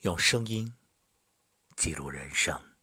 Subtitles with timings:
[0.00, 0.74] 用声音
[1.76, 2.74] 记录人生。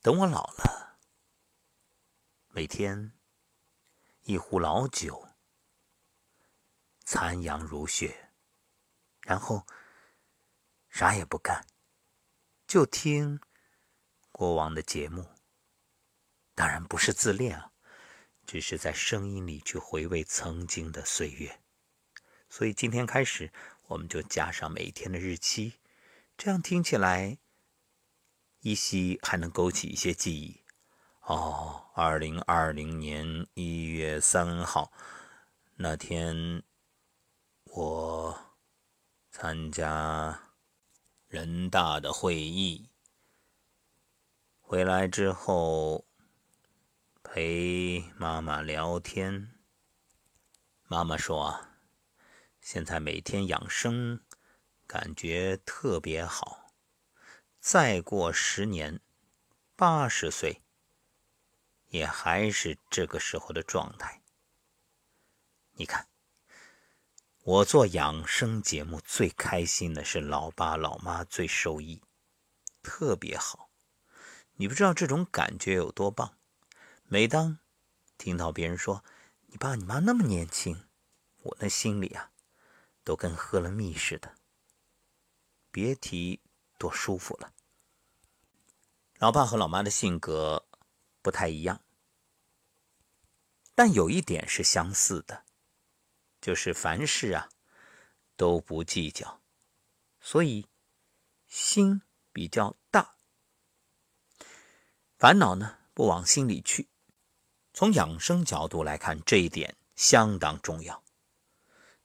[0.00, 1.00] 等我老了，
[2.50, 3.12] 每天
[4.22, 5.28] 一壶老酒，
[7.04, 8.30] 残阳如血，
[9.22, 9.66] 然后
[10.88, 11.66] 啥也不干，
[12.68, 13.40] 就听
[14.30, 15.28] 过往的节目。
[16.54, 17.72] 当然不是自恋啊，
[18.46, 21.60] 只是在声音里去回味曾经的岁月。
[22.48, 23.52] 所以今天开始，
[23.86, 25.74] 我们就加上每天的日期，
[26.36, 27.38] 这样听起来
[28.60, 30.62] 依稀还能勾起一些记忆。
[31.22, 34.92] 哦，二零二零年一月三号
[35.76, 36.62] 那天，
[37.64, 38.38] 我
[39.30, 40.40] 参加
[41.28, 42.88] 人大的会议，
[44.60, 46.04] 回来之后。
[47.28, 49.50] 陪妈妈聊天，
[50.86, 51.75] 妈妈说啊
[52.68, 54.24] ：“现在每天养生，
[54.88, 56.74] 感觉特别好。
[57.60, 59.00] 再过十年，
[59.76, 60.62] 八十岁，
[61.90, 64.20] 也还是这个时候的状态。
[65.74, 66.08] 你看，
[67.44, 72.02] 我做养生节目最开心的是老爸老妈最受益，
[72.82, 73.70] 特别好。
[74.54, 76.36] 你不知道这种感觉有多棒。”
[77.06, 77.60] 每当
[78.18, 79.04] 听到别人说
[79.46, 80.88] “你爸你妈那么年轻”，
[81.44, 82.32] 我那心里啊，
[83.06, 84.34] 都跟喝了蜜似的，
[85.70, 86.40] 别提
[86.76, 87.52] 多舒服了。
[89.18, 90.66] 老爸和老妈的性格
[91.22, 91.84] 不太一样，
[93.76, 95.44] 但有一点是相似的，
[96.40, 97.48] 就是凡事啊
[98.36, 99.40] 都不计较，
[100.20, 100.66] 所以
[101.46, 103.14] 心比较大，
[105.16, 106.88] 烦恼呢不往心里去。
[107.72, 111.04] 从养生角度来看，这一点相当重要。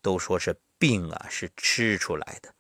[0.04, 2.56] 都说是病啊是吃出来的，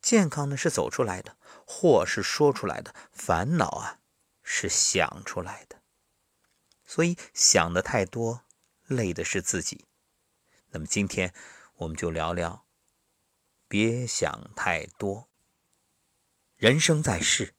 [0.00, 3.98] 健康呢是走出来的，祸是说出来的，烦恼啊
[4.44, 5.82] 是想出来的。
[6.86, 8.44] 所以想的太多，
[8.86, 9.86] 累的是自己。
[10.68, 11.34] 那么今天
[11.78, 12.64] 我们就聊聊，
[13.66, 15.28] 别想太多。
[16.54, 17.56] 人生在世，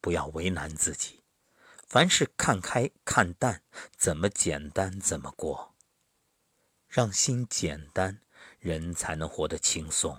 [0.00, 1.24] 不要为难自己。
[1.88, 3.64] 凡事看开看淡，
[3.96, 5.74] 怎么简单怎么过。
[6.86, 8.20] 让心简单，
[8.64, 10.18] 人才能活得轻松。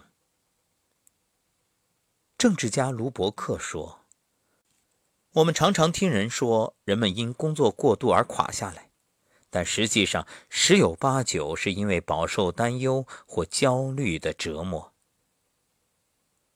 [2.38, 4.06] 政治家卢伯克说
[5.34, 8.92] ：“我们常常听人说，人们因工作过度而垮下来，
[9.50, 14.94] 但实际上十有八九是因为饱受担忧或焦虑的折磨。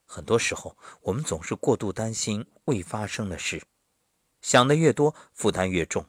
[0.05, 3.63] 很多时候，我们总是过度担心未发生的事。”
[4.43, 6.05] 想的越多，负担越重。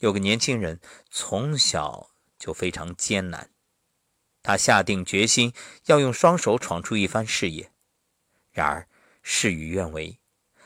[0.00, 0.80] 有个年轻人
[1.10, 3.52] 从小就非常艰难，
[4.48, 5.52] 他下定决心
[5.88, 7.70] 要用双手闯出一番事业。
[8.50, 8.88] 然而
[9.20, 10.18] 事与愿违，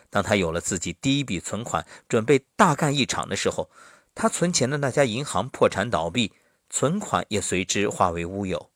[0.09, 3.73] 当他有了自己第一笔存款，准备大干一场的时候，
[4.15, 6.33] 他存钱的那家银行破产倒闭，
[6.71, 8.71] 存款也随之化为乌有。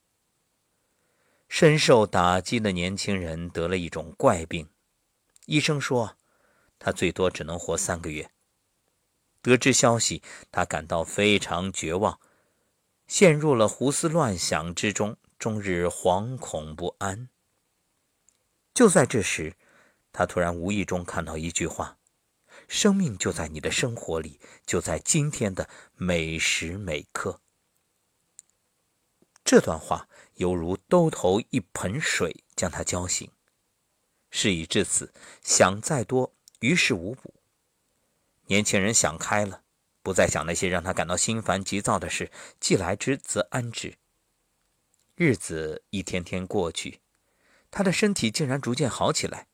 [1.49, 4.69] 深受打击的年轻人得了一种怪病，
[5.45, 6.17] 医生说。
[6.81, 8.29] 他最多只能活三个月。
[9.41, 12.19] 得知消息，他感到非常绝望，
[13.07, 17.29] 陷入了胡思乱想之中，终日惶恐不安。
[18.75, 19.57] 就在这时，
[20.13, 21.99] 他突然无意中看到一句话
[22.69, 27.41] ：“生命就在你的生活里，就在今天的每时每刻。”
[29.45, 33.31] 这段话犹如兜头一盆水，将他浇醒。
[34.31, 36.35] 事已至此，想再多。
[36.61, 37.35] 于事无补。
[38.47, 39.63] 年轻人想开了，
[40.07, 42.31] 不再想那些让他感到心烦急躁的事，
[42.61, 43.97] 既来之则安之。
[45.17, 47.01] 日子一天天过去，
[47.73, 49.49] 他的身体竟然逐渐好起来，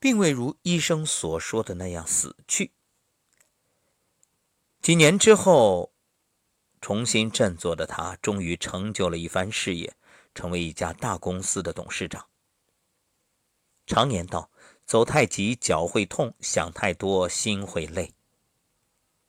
[0.00, 2.72] 并未如医生所说的那样死去。
[4.82, 5.92] 几年之后，
[6.80, 9.94] 重新振作的他，终于成就了一番事业，
[10.34, 12.26] 成为一家大公司的董事长。
[13.86, 14.50] 常言道。
[14.84, 18.15] 走太急，脚会痛；想太多，心会累。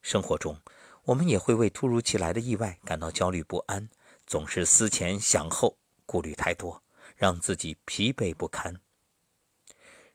[0.08, 0.58] 生活中，
[1.04, 3.90] 我们也会为突如其来的意外感到焦虑不安，
[4.26, 6.82] 总是思前想后，顾虑太多，
[7.18, 8.80] 让自己疲惫不堪。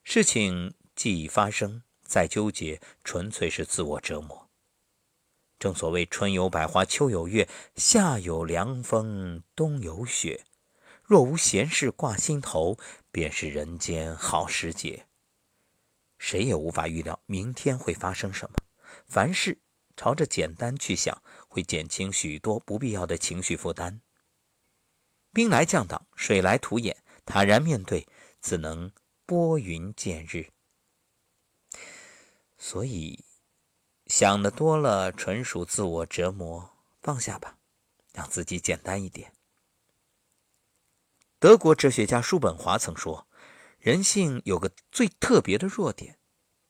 [0.03, 4.49] 事情既已发生，再纠结，纯粹是自我折磨。
[5.59, 7.47] 正所谓“春有百花，秋有月，
[7.77, 10.47] 夏有凉风，冬有雪”。
[11.05, 12.79] 若无闲事挂心头，
[13.11, 15.07] 便是人间好时节。
[16.17, 18.57] 谁也无法预料明天会发生什么。
[19.07, 19.59] 凡事
[19.97, 24.01] 朝着简单去想，会减轻许多不必要的情绪负担。
[25.33, 28.07] 兵来将挡，水来土掩，坦然面对，
[28.41, 28.93] 只能
[29.25, 30.51] 拨云见日。
[32.59, 33.25] 所以，
[34.07, 36.71] 想的多了，纯属自我折磨。
[37.01, 37.59] 放下吧，
[38.13, 39.33] 让自己简单一点。
[41.41, 43.27] 德国哲学家叔本华曾说
[43.81, 46.21] ：“人性有个最特别的弱点，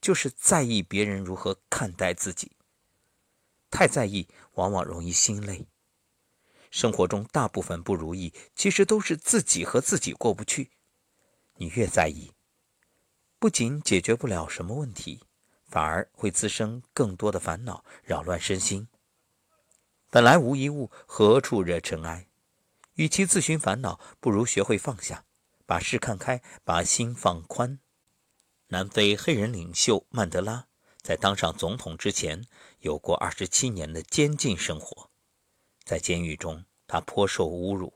[0.00, 2.52] 就是在意别人如何看待自己。
[3.72, 5.66] 太在意，往往容易心累。
[6.70, 10.70] 生活中大部分不如意，其实都是自己和自己过不去。
[11.56, 12.32] 你越在意，
[13.38, 15.24] 不仅解决不了什么问题，
[15.66, 18.88] 反而会滋生更多的烦恼，扰乱身心。
[20.10, 22.28] 本来无一物，何处惹尘埃？”
[22.96, 25.25] 与其自寻烦恼，不如学会放下，
[25.64, 27.80] 把事看开，把心放宽。
[28.68, 30.66] 南非黑人领袖曼德拉
[31.02, 32.44] 在当上总统之前，
[32.78, 35.10] 有过二十七年的监禁生活，
[35.84, 37.93] 在监狱中，他颇受侮辱。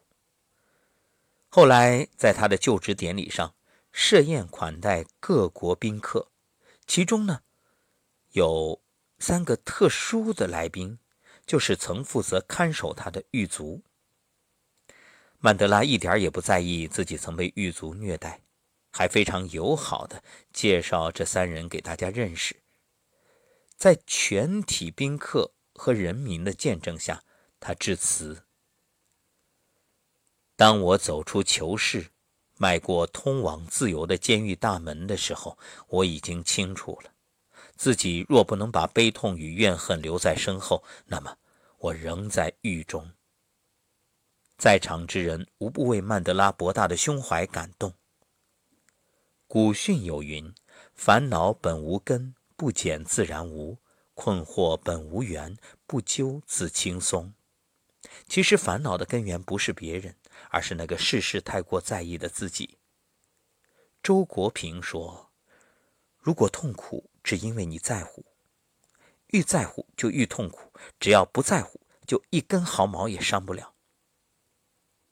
[1.48, 3.54] 后来，在他的就职典礼上，
[3.92, 6.30] 设宴款待各国宾客，
[6.86, 7.42] 其中呢，
[8.32, 8.82] 有
[9.18, 10.98] 三个特殊的来宾，
[11.46, 13.82] 就是曾负责看守他的狱卒。
[15.38, 18.40] 曼德拉一点也不在意自己曾被狱卒虐待，
[18.90, 20.22] 还非常友好的
[20.52, 22.56] 介绍这三人给大家认识。
[23.76, 27.22] 在全体宾客和人民的见证下，
[27.60, 28.44] 他致辞
[30.56, 32.08] ：“当我走出囚室，
[32.56, 35.58] 迈过通往自由的监狱大门的时候，
[35.88, 37.12] 我已经清楚了，
[37.76, 41.36] 自己若不能把悲痛与怨恨留在身后，那么
[41.78, 43.12] 我仍在狱中。”
[44.56, 47.92] 在场之人无不为曼德拉博大的胸怀感动。
[49.46, 50.54] 古训有云
[50.96, 53.78] ：“烦恼本无根，不减自然无；
[54.14, 55.56] 困惑本无缘，
[55.86, 57.34] 不究自轻松。”
[58.28, 60.16] 其实，烦恼的根源不是别人，
[60.50, 62.78] 而是那个事事太过在意的自己。
[64.02, 65.32] 周国平说
[66.18, 68.24] ：“如果痛苦只因为你在乎，
[69.28, 70.70] 愈在乎就愈痛苦；
[71.00, 73.74] 只要不在乎，就一根毫毛也伤不了。”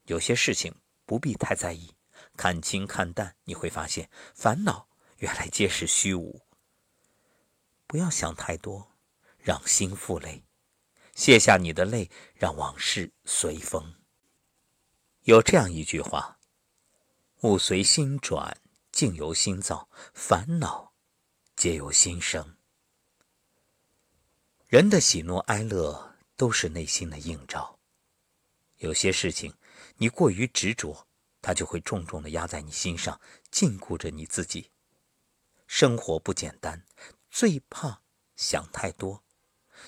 [0.06, 1.94] 有些事情不必太在意，
[2.36, 4.88] 看清看淡，你会发现烦恼
[5.18, 6.43] 原来皆是虚无。
[7.94, 8.90] 不要想太多，
[9.38, 10.42] 让心负累，
[11.14, 13.94] 卸下你的泪，让往事随风。
[15.22, 16.40] 有这样一句话
[17.42, 18.60] ：“物随心转，
[18.90, 20.92] 境由心造，烦恼
[21.54, 22.56] 皆由心生。”
[24.66, 27.78] 人的喜怒哀乐都是内心的映照，
[28.78, 29.54] 有些事情。
[29.98, 31.06] 你过于执着，
[31.40, 33.20] 它就会重重的压在你心上，
[33.52, 34.72] 禁锢着你自己。
[35.68, 36.84] 生活不简单，
[37.34, 38.00] 最怕
[38.36, 39.24] 想太多。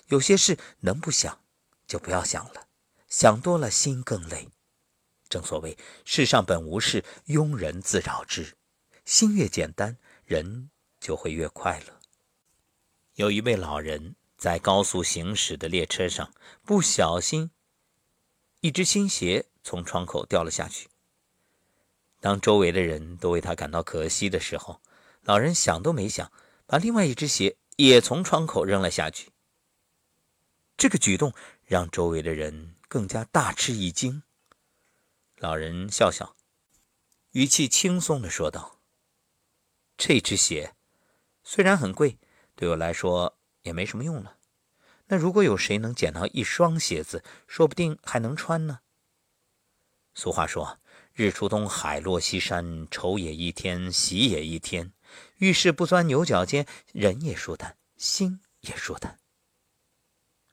[0.09, 1.45] 有些事能不想
[1.87, 2.67] 就不要想了，
[3.09, 4.49] 想多了心更累。
[5.29, 8.57] 正所谓世上本无事，庸人自扰之。
[9.05, 12.01] 心越简单，人就会越快乐。
[13.15, 16.35] 有一位老人在高速行驶的列车上，
[16.65, 17.53] 不小心，
[18.61, 19.47] 一只新鞋。
[19.63, 20.89] 从窗口掉了下去。
[22.21, 24.81] 当周围的人都为他感到可惜的时候，
[25.23, 26.31] 老人想都没想，
[26.67, 29.31] 把另外一只鞋也从窗口扔了下去。
[30.77, 31.33] 这个举动
[31.65, 34.23] 让周围的人更加大吃一惊。
[35.39, 36.37] 老人笑笑，
[37.33, 38.81] 语气轻松地说道
[39.97, 40.75] ：“这只鞋
[41.43, 42.19] 虽然很贵，
[42.55, 44.39] 对我来说也没什么用了。
[45.07, 48.81] 那如果有谁能捡到一双鞋子，说不定还能穿呢。”
[50.15, 50.81] 俗话说
[51.13, 54.93] ：“日出东海落西山，愁也一天，喜也一天。
[55.39, 59.19] 遇事不钻牛角尖，人也舒坦，心也舒坦。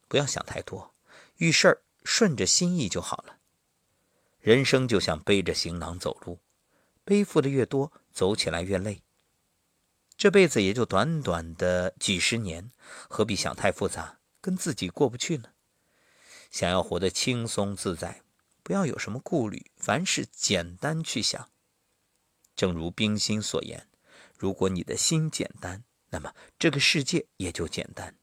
[0.08, 0.94] 不要想太多，
[1.38, 3.38] 遇事儿顺着心意就好了。
[4.40, 6.40] 人生就像背着行囊走路，
[7.04, 9.02] 背负的越多，走起来越累。
[10.18, 12.72] 这辈子也就短短的几十年，
[13.10, 15.50] 何必想太复杂，跟自己过不去呢？
[16.52, 18.22] 想要活得轻松自在。”
[18.66, 21.50] 不要有什么顾虑，凡事简单去想。
[22.56, 23.90] 正如冰心所言
[24.44, 28.18] ：“如果你的心简单，那么这个世界也就简单。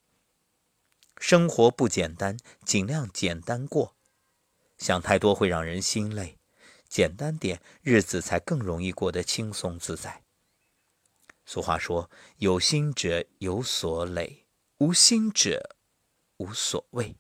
[1.16, 3.96] 生活不简单，尽量简单过。
[4.76, 6.36] 想太多会让人心累，
[6.86, 10.22] 简单点，日子才更容易过得轻松自在。”
[11.46, 14.44] 俗话说：“有心者有所累，
[14.76, 15.74] 无心者
[16.36, 17.16] 无所谓。”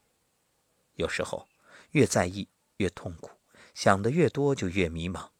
[0.96, 1.48] 有时候
[1.92, 2.50] 越在意。
[2.76, 3.30] 越痛苦，
[3.72, 5.30] 想的越多就越迷茫。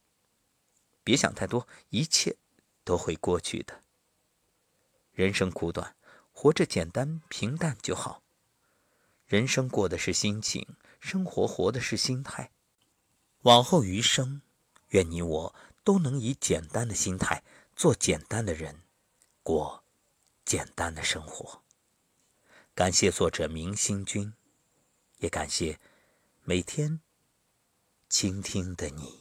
[1.05, 2.37] 别想太多，一切
[2.91, 3.85] 都会过去的。
[5.13, 5.95] 人生苦短
[6.33, 8.21] 活着简单平淡就好。
[9.27, 12.51] 人生过的是心情生活活的是心态。
[13.43, 14.43] 往后余生
[14.89, 15.55] 愿你我
[15.85, 17.45] 都能以简单的心态
[17.77, 18.83] 做简单的人
[19.45, 19.85] 过
[20.45, 21.63] 简单的生活。
[22.75, 24.35] 感谢作者明星君
[25.19, 25.79] 也感谢
[26.43, 27.01] 每天
[28.09, 29.20] 倾听的你。